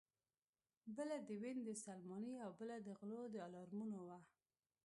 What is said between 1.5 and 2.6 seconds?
د سلماني او